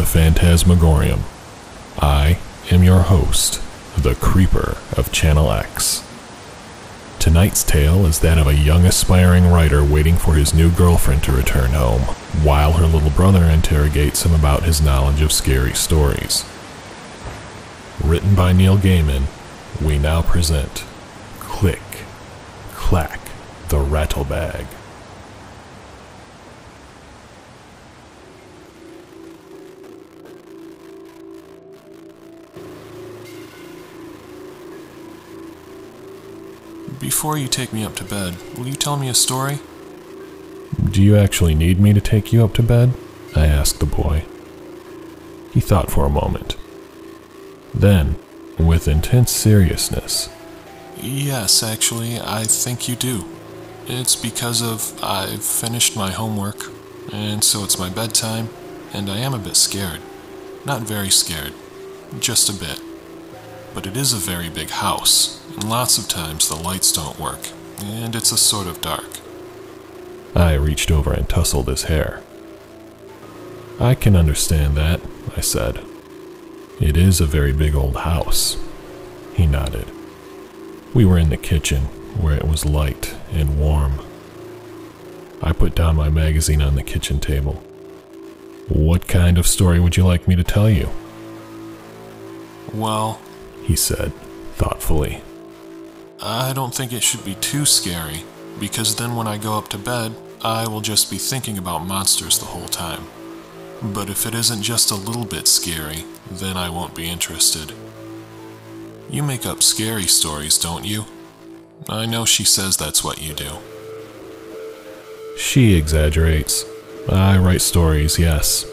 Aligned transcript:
the 0.00 0.06
Phantasmagorium. 0.06 1.20
I 1.98 2.38
am 2.70 2.82
your 2.82 3.00
host, 3.00 3.60
the 3.98 4.14
Creeper 4.14 4.78
of 4.96 5.12
Channel 5.12 5.52
X. 5.52 6.02
Tonight's 7.18 7.62
tale 7.62 8.06
is 8.06 8.20
that 8.20 8.38
of 8.38 8.46
a 8.46 8.54
young 8.54 8.86
aspiring 8.86 9.48
writer 9.48 9.84
waiting 9.84 10.16
for 10.16 10.32
his 10.32 10.54
new 10.54 10.70
girlfriend 10.70 11.22
to 11.24 11.32
return 11.32 11.72
home, 11.72 12.00
while 12.42 12.72
her 12.72 12.86
little 12.86 13.10
brother 13.10 13.44
interrogates 13.44 14.24
him 14.24 14.32
about 14.32 14.62
his 14.62 14.80
knowledge 14.80 15.20
of 15.20 15.32
scary 15.32 15.74
stories. 15.74 16.46
Written 18.02 18.34
by 18.34 18.54
Neil 18.54 18.78
Gaiman, 18.78 19.24
we 19.84 19.98
now 19.98 20.22
present 20.22 20.82
Click, 21.40 21.82
Clack, 22.72 23.20
the 23.68 23.76
Rattlebag. 23.76 24.64
Before 37.00 37.38
you 37.38 37.48
take 37.48 37.72
me 37.72 37.82
up 37.82 37.96
to 37.96 38.04
bed, 38.04 38.36
will 38.58 38.68
you 38.68 38.74
tell 38.74 38.98
me 38.98 39.08
a 39.08 39.14
story? 39.14 39.58
Do 40.90 41.02
you 41.02 41.16
actually 41.16 41.54
need 41.54 41.80
me 41.80 41.94
to 41.94 42.00
take 42.00 42.30
you 42.30 42.44
up 42.44 42.52
to 42.54 42.62
bed? 42.62 42.92
I 43.34 43.46
asked 43.46 43.80
the 43.80 43.86
boy. 43.86 44.24
He 45.50 45.60
thought 45.60 45.90
for 45.90 46.04
a 46.04 46.10
moment. 46.10 46.56
Then, 47.72 48.16
with 48.58 48.86
intense 48.86 49.30
seriousness, 49.30 50.28
Yes, 51.02 51.62
actually, 51.62 52.20
I 52.20 52.44
think 52.44 52.86
you 52.86 52.96
do. 52.96 53.24
It's 53.86 54.14
because 54.14 54.60
of 54.60 55.02
I've 55.02 55.42
finished 55.42 55.96
my 55.96 56.10
homework, 56.10 56.70
and 57.10 57.42
so 57.42 57.64
it's 57.64 57.78
my 57.78 57.88
bedtime, 57.88 58.50
and 58.92 59.08
I 59.08 59.16
am 59.18 59.32
a 59.32 59.38
bit 59.38 59.56
scared. 59.56 60.00
Not 60.66 60.82
very 60.82 61.08
scared, 61.08 61.54
just 62.18 62.50
a 62.50 62.52
bit. 62.52 62.82
But 63.74 63.86
it 63.86 63.96
is 63.96 64.12
a 64.12 64.16
very 64.16 64.48
big 64.48 64.70
house, 64.70 65.44
and 65.54 65.68
lots 65.68 65.98
of 65.98 66.08
times 66.08 66.48
the 66.48 66.56
lights 66.56 66.92
don't 66.92 67.18
work, 67.18 67.48
and 67.80 68.14
it's 68.14 68.32
a 68.32 68.36
sort 68.36 68.66
of 68.66 68.80
dark. 68.80 69.20
I 70.34 70.54
reached 70.54 70.90
over 70.90 71.12
and 71.12 71.28
tousled 71.28 71.68
his 71.68 71.84
hair. 71.84 72.22
I 73.78 73.94
can 73.94 74.16
understand 74.16 74.76
that, 74.76 75.00
I 75.36 75.40
said. 75.40 75.84
It 76.80 76.96
is 76.96 77.20
a 77.20 77.26
very 77.26 77.52
big 77.52 77.74
old 77.74 77.96
house. 77.96 78.56
He 79.34 79.46
nodded. 79.46 79.86
We 80.92 81.04
were 81.04 81.18
in 81.18 81.30
the 81.30 81.36
kitchen, 81.36 81.82
where 82.20 82.36
it 82.36 82.46
was 82.46 82.64
light 82.66 83.14
and 83.32 83.58
warm. 83.58 84.00
I 85.42 85.52
put 85.52 85.74
down 85.74 85.96
my 85.96 86.10
magazine 86.10 86.60
on 86.60 86.74
the 86.74 86.82
kitchen 86.82 87.20
table. 87.20 87.62
What 88.68 89.08
kind 89.08 89.38
of 89.38 89.46
story 89.46 89.80
would 89.80 89.96
you 89.96 90.04
like 90.04 90.28
me 90.28 90.36
to 90.36 90.44
tell 90.44 90.68
you? 90.68 90.90
Well, 92.74 93.20
He 93.64 93.76
said, 93.76 94.12
thoughtfully. 94.54 95.22
I 96.22 96.52
don't 96.52 96.74
think 96.74 96.92
it 96.92 97.02
should 97.02 97.24
be 97.24 97.34
too 97.36 97.64
scary, 97.64 98.24
because 98.58 98.96
then 98.96 99.16
when 99.16 99.26
I 99.26 99.38
go 99.38 99.56
up 99.56 99.68
to 99.68 99.78
bed, 99.78 100.14
I 100.42 100.68
will 100.68 100.80
just 100.80 101.10
be 101.10 101.18
thinking 101.18 101.58
about 101.58 101.86
monsters 101.86 102.38
the 102.38 102.46
whole 102.46 102.68
time. 102.68 103.04
But 103.82 104.10
if 104.10 104.26
it 104.26 104.34
isn't 104.34 104.62
just 104.62 104.90
a 104.90 104.94
little 104.94 105.24
bit 105.24 105.48
scary, 105.48 106.04
then 106.30 106.56
I 106.56 106.68
won't 106.68 106.94
be 106.94 107.08
interested. 107.08 107.72
You 109.08 109.22
make 109.22 109.46
up 109.46 109.62
scary 109.62 110.04
stories, 110.04 110.58
don't 110.58 110.84
you? 110.84 111.06
I 111.88 112.06
know 112.06 112.24
she 112.24 112.44
says 112.44 112.76
that's 112.76 113.02
what 113.02 113.22
you 113.22 113.32
do. 113.32 113.50
She 115.38 115.74
exaggerates. 115.74 116.64
I 117.08 117.38
write 117.38 117.62
stories, 117.62 118.18
yes. 118.18 118.66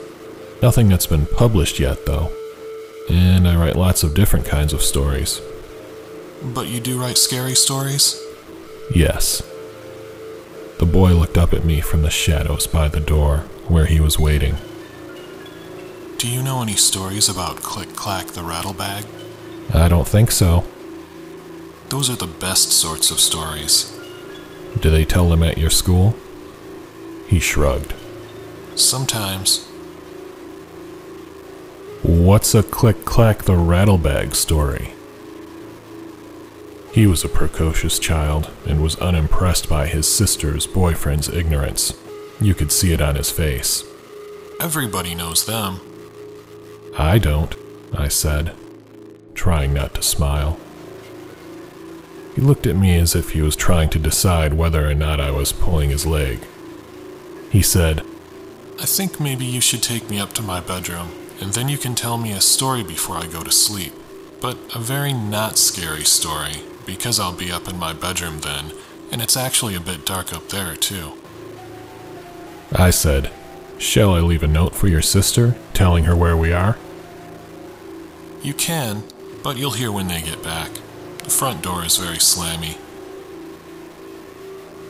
Nothing 0.62 0.90
that's 0.90 1.08
been 1.08 1.26
published 1.26 1.80
yet, 1.80 2.06
though. 2.06 2.30
And 3.10 3.48
I 3.48 3.56
write 3.56 3.76
lots 3.76 4.04
of 4.04 4.14
different 4.14 4.46
kinds 4.46 4.74
of 4.74 4.82
stories. 4.82 5.42
But 6.44 6.68
you 6.68 6.80
do 6.80 7.00
write 7.00 7.18
scary 7.18 7.56
stories? 7.56 8.22
Yes. 8.94 9.42
The 10.80 10.86
boy 10.86 11.14
looked 11.14 11.38
up 11.38 11.54
at 11.54 11.66
me 11.66 11.82
from 11.82 12.04
the 12.04 12.10
shadows 12.10 12.68
by 12.68 12.88
the 12.88 13.00
door 13.00 13.40
where 13.68 13.86
he 13.86 14.00
was 14.00 14.20
waiting. 14.20 14.58
Do 16.18 16.28
you 16.28 16.42
know 16.42 16.62
any 16.62 16.76
stories 16.76 17.30
about 17.30 17.58
Click 17.58 17.96
Clack 17.96 18.28
the 18.28 18.42
Rattlebag? 18.42 19.06
I 19.74 19.88
don't 19.88 20.08
think 20.08 20.32
so. 20.32 20.64
Those 21.90 22.10
are 22.10 22.16
the 22.16 22.28
best 22.28 22.72
sorts 22.72 23.12
of 23.12 23.20
stories. 23.20 23.96
Do 24.80 24.90
they 24.90 25.06
tell 25.06 25.30
them 25.30 25.44
at 25.44 25.58
your 25.58 25.70
school? 25.70 26.16
He 27.28 27.40
shrugged. 27.40 27.94
Sometimes. 28.76 29.67
What's 32.08 32.56
a 32.56 32.64
click 32.64 33.04
clack 33.04 33.44
the 33.44 33.58
rattlebag 33.58 34.34
story? 34.34 34.94
He 36.94 37.06
was 37.06 37.26
a 37.26 37.30
precocious 37.30 38.00
child 38.00 38.50
and 38.66 38.82
was 38.82 38.96
unimpressed 39.00 39.68
by 39.68 39.88
his 39.88 40.08
sister's 40.08 40.66
boyfriend's 40.66 41.28
ignorance. 41.28 41.94
You 42.40 42.56
could 42.56 42.72
see 42.72 42.94
it 42.94 43.02
on 43.02 43.16
his 43.16 43.30
face. 43.30 43.84
Everybody 44.62 45.16
knows 45.16 45.46
them. 45.46 45.82
I 46.98 47.18
don't, 47.18 47.54
I 47.94 48.08
said, 48.08 48.56
trying 49.34 49.74
not 49.74 49.94
to 49.96 50.02
smile. 50.02 50.58
He 52.36 52.42
looked 52.42 52.68
at 52.68 52.78
me 52.78 52.98
as 52.98 53.16
if 53.16 53.32
he 53.32 53.42
was 53.42 53.58
trying 53.58 53.90
to 53.90 54.00
decide 54.00 54.54
whether 54.54 54.90
or 54.90 54.94
not 54.94 55.20
I 55.20 55.32
was 55.32 55.52
pulling 55.52 55.90
his 55.90 56.06
leg. 56.06 56.40
He 57.52 57.62
said, 57.62 58.02
I 58.80 58.86
think 58.86 59.20
maybe 59.20 59.44
you 59.44 59.60
should 59.60 59.84
take 59.84 60.10
me 60.10 60.20
up 60.20 60.32
to 60.36 60.42
my 60.42 60.62
bedroom, 60.62 61.10
and 61.40 61.54
then 61.54 61.70
you 61.70 61.78
can 61.78 61.96
tell 61.96 62.18
me 62.18 62.32
a 62.32 62.42
story 62.42 62.84
before 62.84 63.16
I 63.18 63.28
go 63.28 63.44
to 63.44 63.52
sleep. 63.52 63.94
But 64.40 64.58
a 64.76 64.80
very 64.80 65.14
not 65.14 65.58
scary 65.58 66.04
story, 66.04 66.64
because 66.86 67.20
I'll 67.20 67.34
be 67.34 67.52
up 67.52 67.68
in 67.68 67.78
my 67.78 67.94
bedroom 67.94 68.40
then, 68.40 68.72
and 69.12 69.22
it's 69.22 69.38
actually 69.38 69.76
a 69.76 69.80
bit 69.80 70.06
dark 70.06 70.34
up 70.34 70.50
there, 70.50 70.76
too. 70.76 71.14
I 72.72 72.90
said, 72.90 73.32
Shall 73.78 74.14
I 74.14 74.20
leave 74.20 74.44
a 74.44 74.48
note 74.48 74.76
for 74.76 74.88
your 74.88 75.02
sister, 75.02 75.56
telling 75.74 76.06
her 76.06 76.16
where 76.16 76.38
we 76.38 76.52
are? 76.52 76.78
You 78.44 78.54
can, 78.54 79.04
but 79.44 79.58
you'll 79.58 79.72
hear 79.72 79.92
when 79.92 80.08
they 80.08 80.22
get 80.22 80.44
back. 80.44 80.72
The 81.24 81.30
front 81.30 81.64
door 81.64 81.84
is 81.84 81.98
very 81.98 82.18
slammy. 82.18 82.78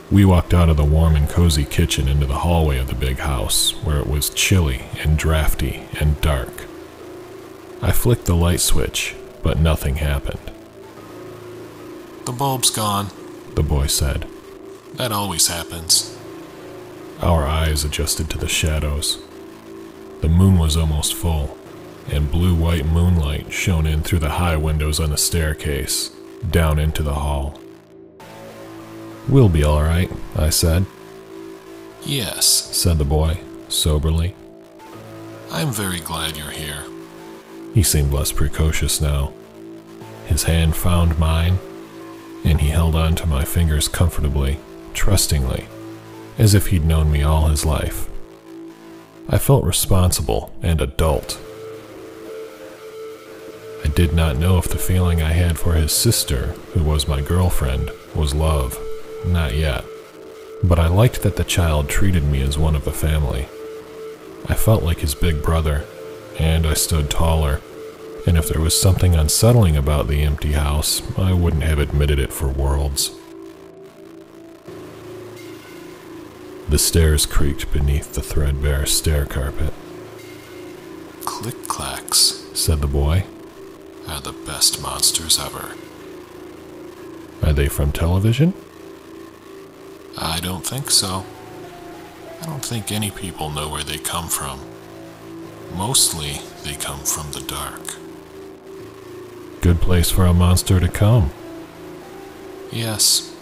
We 0.09 0.23
walked 0.23 0.53
out 0.53 0.69
of 0.69 0.77
the 0.77 0.85
warm 0.85 1.15
and 1.15 1.27
cozy 1.29 1.65
kitchen 1.65 2.07
into 2.07 2.25
the 2.25 2.39
hallway 2.39 2.77
of 2.77 2.87
the 2.87 2.95
big 2.95 3.17
house, 3.19 3.71
where 3.83 3.97
it 3.99 4.07
was 4.07 4.29
chilly 4.29 4.85
and 5.01 5.17
drafty 5.17 5.83
and 5.99 6.19
dark. 6.21 6.65
I 7.81 7.91
flicked 7.91 8.25
the 8.25 8.35
light 8.35 8.61
switch, 8.61 9.15
but 9.43 9.59
nothing 9.59 9.95
happened, 9.97 10.39
The 12.25 12.31
bulb's 12.31 12.69
gone. 12.69 13.07
the 13.55 13.63
boy 13.63 13.87
said. 13.87 14.25
That 14.95 15.11
always 15.11 15.47
happens. 15.47 16.17
Our 17.21 17.45
eyes 17.45 17.83
adjusted 17.83 18.29
to 18.29 18.37
the 18.37 18.47
shadows. 18.47 19.19
The 20.21 20.29
moon 20.29 20.57
was 20.57 20.77
almost 20.77 21.13
full, 21.15 21.57
and 22.09 22.31
blue 22.31 22.55
white 22.55 22.85
moonlight 22.85 23.51
shone 23.51 23.85
in 23.85 24.01
through 24.01 24.19
the 24.19 24.31
high 24.41 24.55
windows 24.57 24.99
on 24.99 25.09
the 25.09 25.17
staircase, 25.17 26.11
down 26.49 26.79
into 26.79 27.03
the 27.03 27.15
hall. 27.15 27.59
We'll 29.29 29.49
be 29.49 29.63
all 29.63 29.83
right, 29.83 30.09
I 30.37 30.49
said, 30.49 30.85
Yes, 32.05 32.45
said 32.45 32.97
the 32.97 33.03
boy, 33.03 33.39
soberly. 33.67 34.33
I'm 35.51 35.71
very 35.71 35.99
glad 35.99 36.37
you're 36.37 36.51
here. 36.51 36.85
He 37.73 37.83
seemed 37.83 38.13
less 38.13 38.31
precocious 38.31 39.01
now. 39.01 39.33
His 40.27 40.43
hand 40.43 40.77
found 40.77 41.19
mine, 41.19 41.59
and 42.45 42.61
he 42.61 42.69
held 42.69 42.95
on 42.95 43.15
to 43.15 43.27
my 43.27 43.43
fingers 43.43 43.89
comfortably, 43.89 44.59
trustingly, 44.93 45.67
as 46.37 46.53
if 46.53 46.67
he'd 46.67 46.85
known 46.85 47.11
me 47.11 47.21
all 47.21 47.47
his 47.49 47.65
life. 47.65 48.09
I 49.27 49.37
felt 49.37 49.65
responsible 49.65 50.55
and 50.61 50.79
adult. 50.79 51.37
I 53.83 53.89
did 53.89 54.13
not 54.13 54.37
know 54.37 54.57
if 54.57 54.69
the 54.69 54.77
feeling 54.77 55.21
I 55.21 55.33
had 55.33 55.59
for 55.59 55.73
his 55.73 55.91
sister, 55.91 56.53
who 56.73 56.83
was 56.83 57.09
my 57.09 57.19
girlfriend, 57.19 57.91
was 58.15 58.33
love. 58.33 58.77
Not 59.27 59.55
yet. 59.55 59.85
But 60.63 60.79
I 60.79 60.87
liked 60.87 61.21
that 61.21 61.35
the 61.35 61.43
child 61.43 61.89
treated 61.89 62.23
me 62.23 62.41
as 62.41 62.57
one 62.57 62.75
of 62.75 62.85
the 62.85 62.91
family. 62.91 63.47
I 64.47 64.55
felt 64.55 64.83
like 64.83 64.99
his 64.99 65.13
big 65.13 65.43
brother, 65.43 65.85
and 66.39 66.65
I 66.65 66.73
stood 66.73 67.09
taller. 67.09 67.61
And 68.25 68.37
if 68.37 68.49
there 68.49 68.61
was 68.61 68.79
something 68.79 69.15
unsettling 69.15 69.77
about 69.77 70.07
the 70.07 70.21
empty 70.23 70.53
house, 70.53 71.01
I 71.17 71.33
wouldn't 71.33 71.63
have 71.63 71.79
admitted 71.79 72.19
it 72.19 72.33
for 72.33 72.47
worlds. 72.47 73.11
The 76.69 76.79
stairs 76.79 77.25
creaked 77.25 77.71
beneath 77.71 78.13
the 78.13 78.21
threadbare 78.21 78.85
stair 78.85 79.25
carpet, 79.25 79.73
Click 81.23 81.67
clacks 81.67 82.43
said 82.53 82.81
the 82.81 82.87
boy. 82.87 83.23
are 84.07 84.21
the 84.21 84.33
best 84.33 84.81
monsters 84.81 85.39
ever. 85.39 85.75
Are 87.43 87.53
they 87.53 87.67
from 87.67 87.91
television? 87.91 88.53
I 90.17 90.39
don't 90.39 90.65
think 90.65 90.89
so. 90.89 91.25
I 92.41 92.45
don't 92.45 92.63
think 92.65 92.91
any 92.91 93.11
people 93.11 93.49
know 93.49 93.69
where 93.69 93.83
they 93.83 93.97
come 93.97 94.27
from. 94.27 94.59
Mostly, 95.75 96.41
they 96.63 96.75
come 96.75 96.99
from 96.99 97.31
the 97.31 97.41
dark. 97.41 97.95
Good 99.61 99.81
place 99.81 100.09
for 100.09 100.25
a 100.25 100.33
monster 100.33 100.79
to 100.79 100.87
come. 100.87 101.31
Yes, 102.71 103.33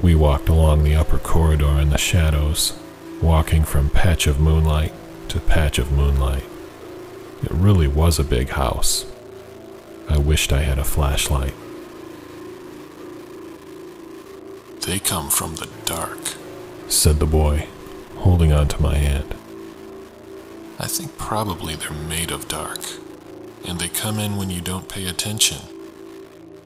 We 0.00 0.14
walked 0.14 0.48
along 0.48 0.82
the 0.82 0.96
upper 0.96 1.18
corridor 1.18 1.78
in 1.78 1.90
the 1.90 1.98
shadows, 1.98 2.72
walking 3.20 3.62
from 3.64 3.90
patch 3.90 4.26
of 4.26 4.40
moonlight 4.40 4.92
to 5.28 5.38
patch 5.40 5.78
of 5.78 5.92
moonlight. 5.92 6.44
It 7.42 7.50
really 7.52 7.86
was 7.88 8.18
a 8.18 8.24
big 8.24 8.50
house. 8.50 9.06
I 10.08 10.18
wished 10.18 10.52
I 10.52 10.62
had 10.62 10.78
a 10.78 10.84
flashlight. 10.84 11.54
They 14.82 14.98
come 14.98 15.30
from 15.30 15.56
the 15.56 15.68
dark. 15.84 16.18
said 16.88 17.18
the 17.18 17.26
boy, 17.26 17.66
holding 18.16 18.52
on 18.52 18.68
to 18.68 18.82
my 18.82 18.96
hand. 18.96 19.34
I 20.78 20.86
think 20.86 21.16
probably 21.16 21.76
they're 21.76 21.92
made 21.92 22.30
of 22.30 22.48
dark. 22.48 22.80
And 23.64 23.78
they 23.78 23.88
come 23.88 24.18
in 24.18 24.36
when 24.36 24.50
you 24.50 24.60
don't 24.60 24.88
pay 24.88 25.06
attention. 25.06 25.58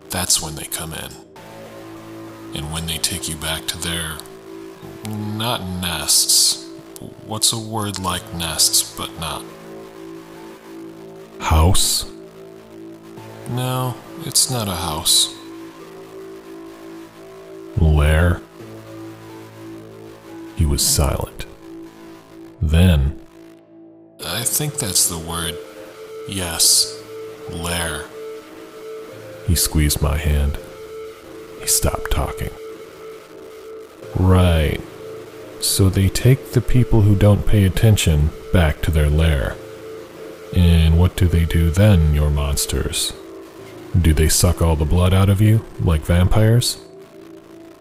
That's 0.09 0.41
when 0.41 0.55
they 0.55 0.65
come 0.65 0.95
in. 0.95 1.13
And 2.55 2.73
when 2.73 2.87
they 2.87 2.97
take 2.97 3.29
you 3.29 3.37
back 3.37 3.67
to 3.67 3.79
their. 3.79 4.17
not 5.07 5.61
nests. 5.63 6.65
What's 7.27 7.53
a 7.53 7.59
word 7.59 7.99
like 7.99 8.35
nests, 8.35 8.97
but 8.97 9.11
not? 9.21 9.45
House? 11.39 12.11
No, 13.51 13.95
it's 14.25 14.51
not 14.51 14.69
a 14.69 14.75
house. 14.75 15.36
Lair? 17.81 18.41
He 20.57 20.65
was 20.67 20.85
silent. 20.87 21.47
Then, 22.61 23.21
I 24.25 24.43
think 24.43 24.75
that's 24.75 25.09
the 25.09 25.19
word. 25.19 25.57
Yes, 26.29 27.01
lair. 27.51 28.05
he 29.47 29.55
squeezed 29.55 30.03
my 30.03 30.17
hand. 30.17 30.59
He 31.61 31.67
stopped 31.67 32.11
talking. 32.11 32.51
Right. 34.17 34.81
So 35.61 35.89
they 35.89 36.09
take 36.09 36.53
the 36.53 36.61
people 36.61 37.03
who 37.03 37.15
don't 37.15 37.47
pay 37.47 37.65
attention 37.65 38.31
back 38.53 38.83
to 38.83 38.91
their 38.91 39.09
lair. 39.09 39.57
And 40.55 40.99
what 40.99 41.17
do 41.17 41.27
they 41.27 41.45
do 41.45 41.71
then, 41.71 42.15
your 42.15 42.31
monsters? 42.31 43.13
Do 44.01 44.13
they 44.13 44.29
suck 44.29 44.61
all 44.63 44.77
the 44.77 44.85
blood 44.85 45.15
out 45.15 45.29
of 45.29 45.41
you, 45.41 45.65
like 45.81 46.03
vampires? 46.03 46.79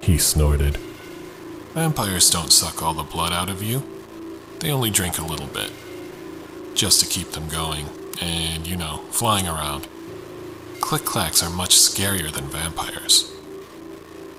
He 0.06 0.20
snorted. 0.20 0.78
Vampires 1.74 2.30
don't 2.30 2.54
suck 2.54 2.84
all 2.84 2.94
the 2.94 3.02
blood 3.02 3.34
out 3.34 3.50
of 3.50 3.64
you. 3.64 3.82
They 4.60 4.70
only 4.70 4.92
drink 4.92 5.18
a 5.18 5.26
little 5.26 5.48
bit. 5.48 5.72
Just 6.76 7.00
to 7.00 7.08
keep 7.08 7.32
them 7.32 7.50
going, 7.50 7.88
and, 8.22 8.68
you 8.68 8.78
know, 8.78 8.98
flying 9.10 9.48
around. 9.48 9.88
Click 10.80 11.06
clacks 11.06 11.42
are 11.42 11.50
much 11.50 11.76
scarier 11.76 12.32
than 12.32 12.44
vampires. 12.46 13.34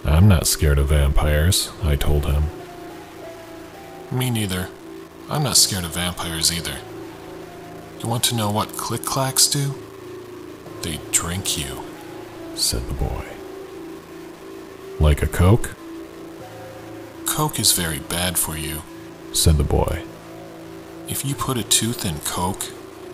I'm 0.04 0.28
not 0.28 0.46
scared 0.46 0.78
of 0.78 0.90
vampires, 0.90 1.72
I 1.82 1.96
told 1.96 2.26
him. 2.26 2.44
Me 4.12 4.30
neither. 4.30 4.68
I'm 5.28 5.42
not 5.42 5.56
scared 5.56 5.84
of 5.84 5.94
vampires 5.94 6.52
either. 6.52 6.76
You 8.00 8.08
want 8.08 8.22
to 8.24 8.36
know 8.36 8.52
what 8.52 8.76
click 8.76 9.02
clacks 9.02 9.48
do? 9.48 9.74
They 10.82 11.00
drink 11.10 11.58
you. 11.58 11.82
said 12.54 12.86
the 12.86 12.94
boy. 12.94 13.35
Like 14.98 15.22
a 15.22 15.26
Coke? 15.26 15.74
Coke 17.26 17.60
is 17.60 17.72
very 17.72 17.98
bad 17.98 18.38
for 18.38 18.56
you. 18.56 18.82
said 19.32 19.56
the 19.58 19.64
boy. 19.64 20.02
If 21.08 21.24
you 21.24 21.34
put 21.34 21.58
a 21.58 21.62
tooth 21.62 22.04
in 22.04 22.18
Coke, 22.20 22.64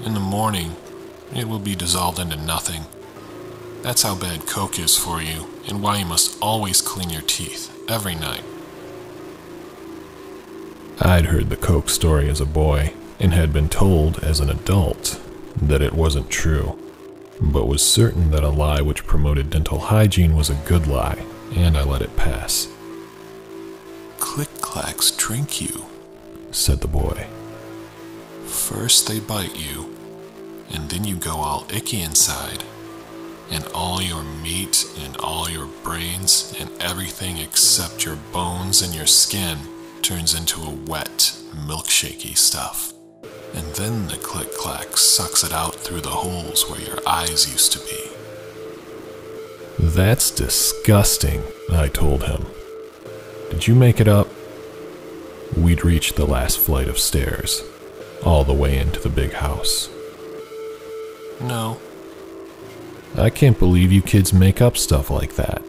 in 0.05 0.15
the 0.15 0.21
morning, 0.21 0.77
it 1.35 1.49
will 1.49 1.59
be 1.59 1.75
dissolved 1.75 2.19
into 2.19 2.37
nothing. 2.37 2.85
That's 3.83 4.03
how 4.03 4.15
bad 4.15 4.47
Coke 4.47 4.79
is 4.79 4.97
for 4.97 5.21
you, 5.21 5.49
and 5.69 5.83
why 5.83 5.99
you 5.99 6.07
must 6.07 6.39
always 6.41 6.81
clean 6.81 7.11
your 7.11 7.23
teeth 7.23 7.77
every 7.91 8.15
night. 8.15 8.45
I'd 11.01 11.27
heard 11.27 11.51
the 11.51 11.57
Coke 11.57 11.91
story 11.91 12.29
as 12.31 12.41
a 12.41 12.47
boy 12.47 12.93
and 13.19 13.35
had 13.35 13.53
been 13.53 13.69
told 13.69 14.23
as 14.23 14.39
an 14.39 14.51
adult 14.51 15.21
that 15.61 15.83
it 15.83 15.95
wasn't 15.95 16.31
true, 16.31 16.79
but 17.41 17.67
was 17.67 17.83
certain 17.83 18.31
that 18.31 18.45
a 18.45 18.51
lie 18.51 18.81
which 18.81 19.07
promoted 19.07 19.51
dental 19.51 19.79
hygiene 19.81 20.37
was 20.37 20.49
a 20.49 20.55
good 20.55 20.87
lie, 20.87 21.25
and 21.55 21.77
I 21.77 21.85
let 21.85 22.03
it 22.03 22.17
pass, 22.17 22.69
Click 24.19 24.49
clacks 24.61 25.11
drink 25.11 25.61
you. 25.61 25.85
said 26.53 26.81
the 26.81 26.89
boy. 26.89 27.27
First 28.47 29.07
they 29.07 29.21
bite 29.21 29.57
you, 29.57 29.95
and 30.71 30.89
then 30.91 31.05
you 31.05 31.17
go 31.17 31.37
all 31.37 31.67
icky 31.73 32.01
inside, 32.01 32.65
and 33.51 33.67
all 33.75 34.01
your 34.01 34.23
meat 34.23 34.87
and 35.05 35.17
all 35.19 35.51
your 35.51 35.67
brains 35.83 36.55
and 36.59 36.71
everything 36.81 37.39
except 37.39 38.05
your 38.05 38.17
bones 38.33 38.81
and 38.81 38.95
your 38.95 39.07
skin 39.07 39.59
turns 40.03 40.35
into 40.35 40.63
a 40.63 40.71
wet, 40.71 41.37
milkshakey 41.67 42.37
stuff. 42.37 42.93
And 43.55 43.67
then 43.75 44.07
the 44.09 44.17
click 44.17 44.55
clack 44.57 44.97
sucks 44.97 45.45
it 45.45 45.53
out 45.53 45.75
through 45.75 46.01
the 46.01 46.09
holes 46.09 46.69
where 46.71 46.81
your 46.81 46.99
eyes 47.07 47.51
used 47.51 47.73
to 47.73 47.79
be. 47.81 48.12
That's 49.83 50.31
disgusting, 50.31 51.43
I 51.71 51.89
told 51.89 52.25
him. 52.25 52.47
Did 53.51 53.67
you 53.67 53.75
make 53.75 54.01
it 54.01 54.09
up? 54.09 54.29
We'd 55.57 55.85
reached 55.85 56.17
the 56.17 56.25
last 56.27 56.59
flight 56.59 56.89
of 56.89 56.99
stairs, 56.99 57.63
all 58.25 58.45
the 58.45 58.55
way 58.55 58.79
into 58.79 59.01
the 59.01 59.11
big 59.11 59.33
house. 59.33 59.91
No, 61.41 61.79
I 63.17 63.29
can't 63.29 63.59
believe 63.59 63.93
you 63.93 64.01
kids 64.01 64.33
make 64.33 64.63
up 64.63 64.79
stuff 64.79 65.11
like 65.11 65.35
that, 65.35 65.63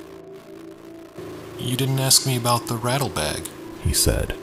you 1.64 1.78
didn't 1.78 2.00
ask 2.00 2.28
me 2.28 2.36
about 2.38 2.68
the 2.68 2.76
rattle 2.76 3.10
bag. 3.10 3.48
he 3.84 3.94
said. 3.94 4.36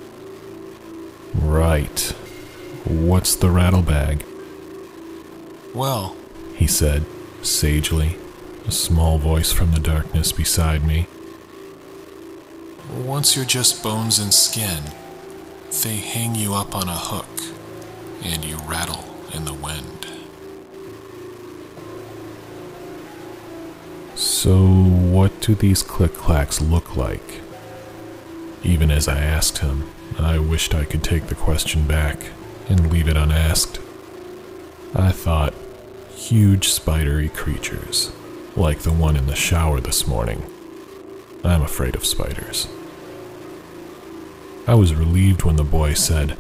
Right. 1.35 2.01
What's 2.85 3.37
the 3.37 3.51
rattle 3.51 3.83
bag? 3.83 4.25
Well, 5.75 6.17
he 6.57 6.67
said, 6.67 7.05
sagely, 7.43 8.17
a 8.67 8.73
small 8.73 9.19
voice 9.19 9.53
from 9.53 9.73
the 9.73 9.81
darkness 9.81 10.33
beside 10.33 10.85
me. 10.85 11.07
once 12.89 13.37
you're 13.37 13.45
just 13.45 13.83
bones 13.83 14.19
and 14.19 14.35
skin, 14.35 14.83
they 15.83 15.97
hang 15.97 16.35
you 16.35 16.55
up 16.55 16.75
on 16.75 16.89
a 16.89 16.97
hook, 16.97 17.55
and 18.23 18.45
you 18.45 18.57
rattle 18.67 19.05
in 19.33 19.45
the 19.45 19.55
wind. 19.55 20.07
So, 24.17 24.57
what 24.59 25.41
do 25.41 25.55
these 25.55 25.83
click 25.83 26.15
clacks 26.15 26.61
look 26.61 26.97
like? 26.97 27.41
Even 28.63 28.91
as 28.91 29.09
I 29.09 29.19
asked 29.19 29.59
him, 29.59 29.91
I 30.19 30.39
wished 30.39 30.75
I 30.75 30.85
could 30.85 31.03
take 31.03 31.27
the 31.29 31.35
question 31.35 31.87
back 31.87 32.19
and 32.69 32.93
leave 32.93 33.09
it 33.09 33.17
unasked. 33.17 33.81
I 34.95 35.13
thought 35.13 35.55
huge 36.15 36.69
spidery 36.69 37.29
creatures, 37.29 38.13
like 38.57 38.81
the 38.81 38.93
one 38.93 39.17
in 39.17 39.27
the 39.27 39.35
shower 39.35 39.81
this 39.81 40.07
morning. 40.07 40.43
I'm 41.45 41.63
afraid 41.63 41.95
of 41.95 42.05
spiders. 42.05 42.69
I 44.67 44.75
was 44.75 44.95
relieved 44.95 45.43
when 45.43 45.57
the 45.57 45.65
boy 45.65 45.95
said, 45.95 46.37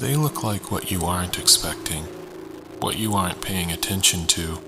They 0.00 0.14
look 0.14 0.42
like 0.42 0.70
what 0.70 0.90
you 0.90 1.04
aren't 1.04 1.38
expecting, 1.38 2.04
what 2.80 2.98
you 2.98 3.14
aren't 3.14 3.40
paying 3.40 3.72
attention 3.72 4.26
to. 4.28 4.58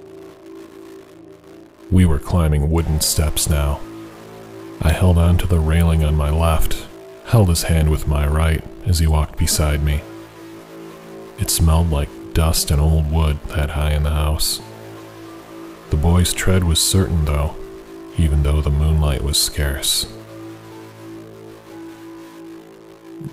We 1.90 2.04
were 2.04 2.18
climbing 2.18 2.70
wooden 2.70 3.00
steps 3.00 3.48
now. 3.48 3.80
I 4.80 4.90
held 4.90 5.18
on 5.18 5.38
to 5.38 5.46
the 5.46 5.60
railing 5.60 6.02
on 6.04 6.16
my 6.16 6.30
left, 6.30 6.86
held 7.26 7.48
his 7.48 7.64
hand 7.64 7.90
with 7.90 8.08
my 8.08 8.26
right 8.26 8.64
as 8.86 8.98
he 8.98 9.06
walked 9.06 9.38
beside 9.38 9.82
me. 9.82 10.02
It 11.38 11.50
smelled 11.50 11.90
like 11.90 12.08
dust 12.34 12.70
and 12.70 12.80
old 12.80 13.10
wood 13.12 13.38
that 13.48 13.70
high 13.70 13.92
in 13.92 14.02
the 14.02 14.10
house. 14.10 14.60
The 15.90 15.96
boy's 15.96 16.32
tread 16.32 16.64
was 16.64 16.80
certain, 16.80 17.24
though, 17.24 17.56
even 18.18 18.42
though 18.42 18.60
the 18.60 18.70
moonlight 18.70 19.22
was 19.22 19.38
scarce. 19.38 20.06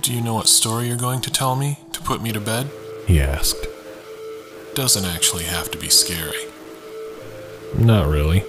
Do 0.01 0.13
you 0.13 0.22
know 0.22 0.36
what 0.36 0.48
story 0.48 0.88
you're 0.88 0.98
going 0.98 1.22
to 1.22 1.31
tell 1.31 1.55
me 1.55 1.79
to 1.91 2.01
put 2.01 2.22
me 2.22 2.31
to 2.31 2.39
bed? 2.39 2.70
He 3.08 3.20
asked. 3.20 3.67
Doesn't 4.74 5.05
actually 5.05 5.43
have 5.43 5.70
to 5.72 5.77
be 5.77 5.89
scary. 5.89 6.46
Not 7.77 8.08
really. 8.08 8.43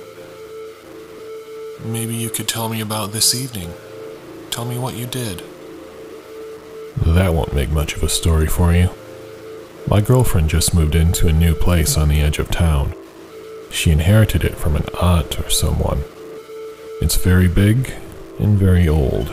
Maybe 1.85 2.15
you 2.15 2.31
could 2.31 2.49
tell 2.49 2.69
me 2.69 2.81
about 2.81 3.13
this 3.13 3.35
evening. 3.35 3.73
Tell 4.51 4.65
me 4.65 4.79
what 4.79 4.95
you 4.95 5.07
did. 5.07 5.43
That 6.97 7.35
won't 7.35 7.55
make 7.55 7.71
much 7.71 7.97
of 7.97 8.03
a 8.03 8.09
story 8.09 8.47
for 8.47 8.73
you. 8.73 8.91
My 9.89 10.01
girlfriend 10.01 10.49
just 10.49 10.75
moved 10.75 10.95
into 10.95 11.27
a 11.27 11.33
new 11.33 11.55
place 11.55 11.97
on 11.97 12.09
the 12.09 12.21
edge 12.21 12.39
of 12.39 12.51
town. 12.51 12.95
She 13.73 13.91
inherited 13.91 14.45
it 14.45 14.57
from 14.57 14.77
an 14.77 14.85
aunt 15.01 15.41
or 15.41 15.49
someone. 15.49 16.05
It's 17.01 17.17
very 17.17 17.49
big 17.49 17.95
and 18.39 18.59
very 18.59 18.87
old. 18.87 19.33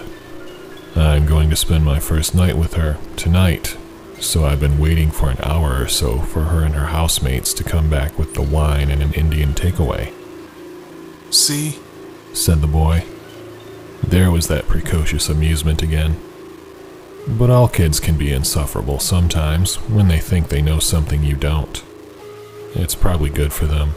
I'm 0.96 1.26
going 1.26 1.50
to 1.50 1.56
spend 1.56 1.84
my 1.84 2.00
first 2.00 2.34
night 2.34 2.58
with 2.58 2.74
her 2.76 2.98
tonight, 3.18 3.78
so 4.20 4.46
I've 4.46 4.62
been 4.62 4.80
waiting 4.80 5.12
for 5.12 5.30
an 5.30 5.38
hour 5.44 5.82
or 5.82 5.88
so 5.88 6.20
for 6.20 6.46
her 6.46 6.64
and 6.64 6.74
her 6.74 6.88
housemates 6.88 7.54
to 7.54 7.64
come 7.64 7.90
back 7.90 8.18
with 8.18 8.34
the 8.34 8.42
wine 8.42 8.90
and 8.90 9.04
an 9.04 9.14
Indian 9.14 9.54
takeaway. 9.54 10.14
See? 11.30 11.78
said 12.34 12.62
the 12.62 12.68
boy. 12.68 13.04
There 14.02 14.32
was 14.32 14.48
that 14.48 14.68
precocious 14.68 15.30
amusement 15.30 15.84
again. 15.84 16.16
But 17.28 17.50
all 17.50 17.68
kids 17.68 18.00
can 18.00 18.18
be 18.18 18.32
insufferable 18.32 19.00
sometimes 19.00 19.76
when 19.76 20.08
they 20.08 20.20
think 20.20 20.48
they 20.48 20.62
know 20.62 20.80
something 20.80 21.24
you 21.24 21.36
don't. 21.36 21.84
It's 22.74 22.96
probably 22.96 23.30
good 23.30 23.52
for 23.52 23.66
them. 23.66 23.94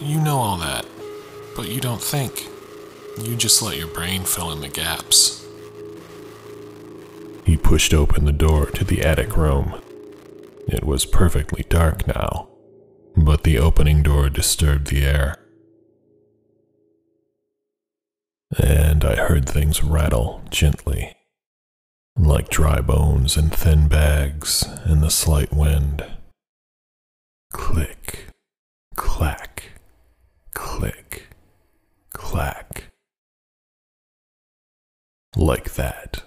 You 0.00 0.18
know 0.18 0.38
all 0.38 0.56
that, 0.56 0.86
but 1.54 1.68
you 1.68 1.78
don't 1.80 2.02
think. 2.02 2.48
You 3.22 3.36
just 3.36 3.60
let 3.60 3.76
your 3.76 3.88
brain 3.88 4.24
fill 4.24 4.50
in 4.50 4.60
the 4.60 4.68
gaps. 4.68 5.44
He 7.44 7.56
pushed 7.56 7.92
open 7.92 8.24
the 8.24 8.32
door 8.32 8.66
to 8.66 8.84
the 8.84 9.02
attic 9.02 9.36
room. 9.36 9.80
It 10.66 10.84
was 10.84 11.04
perfectly 11.04 11.64
dark 11.68 12.06
now, 12.06 12.48
but 13.14 13.42
the 13.42 13.58
opening 13.58 14.02
door 14.02 14.30
disturbed 14.30 14.86
the 14.86 15.04
air. 15.04 15.36
And 18.58 19.04
I 19.04 19.16
heard 19.16 19.46
things 19.46 19.82
rattle 19.84 20.42
gently, 20.48 21.14
like 22.16 22.48
dry 22.48 22.80
bones 22.80 23.36
and 23.36 23.52
thin 23.52 23.86
bags 23.86 24.64
in 24.86 25.02
the 25.02 25.10
slight 25.10 25.52
wind. 25.52 26.04
Click, 27.52 28.28
clack, 28.94 29.49
click, 30.54 31.28
clack. 32.12 32.84
Like 35.36 35.74
that. 35.74 36.24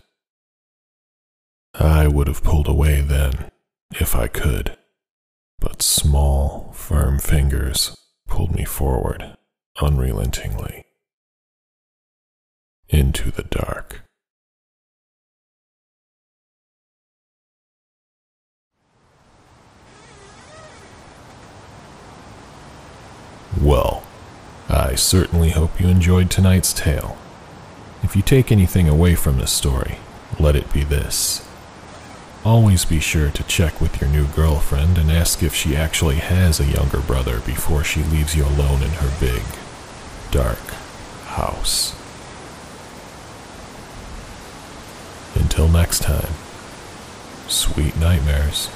I 1.73 2.07
would 2.07 2.27
have 2.27 2.43
pulled 2.43 2.67
away 2.67 3.01
then, 3.01 3.49
if 3.91 4.15
I 4.15 4.27
could, 4.27 4.77
but 5.59 5.81
small, 5.81 6.71
firm 6.73 7.19
fingers 7.19 7.97
pulled 8.27 8.55
me 8.55 8.63
forward, 8.63 9.35
unrelentingly, 9.81 10.85
into 12.89 13.31
the 13.31 13.43
dark. 13.43 14.03
Well, 23.61 24.03
I 24.93 24.95
certainly 24.95 25.49
hope 25.49 25.81
you 25.81 25.87
enjoyed 25.87 26.29
tonight's 26.29 26.71
tale. 26.71 27.17
If 28.03 28.15
you 28.15 28.21
take 28.21 28.51
anything 28.51 28.87
away 28.87 29.15
from 29.15 29.39
this 29.39 29.51
story, 29.51 29.97
let 30.39 30.55
it 30.55 30.71
be 30.71 30.83
this. 30.83 31.43
Always 32.45 32.85
be 32.85 32.99
sure 32.99 33.31
to 33.31 33.43
check 33.45 33.81
with 33.81 33.99
your 33.99 34.09
new 34.11 34.27
girlfriend 34.27 34.99
and 34.99 35.09
ask 35.09 35.41
if 35.41 35.55
she 35.55 35.75
actually 35.75 36.17
has 36.17 36.59
a 36.59 36.65
younger 36.65 36.99
brother 36.99 37.39
before 37.39 37.83
she 37.83 38.03
leaves 38.03 38.35
you 38.35 38.45
alone 38.45 38.83
in 38.83 38.91
her 38.91 39.11
big, 39.19 39.41
dark 40.29 40.59
house. 41.25 41.95
Until 45.33 45.69
next 45.69 46.03
time, 46.03 46.33
sweet 47.47 47.97
nightmares. 47.97 48.69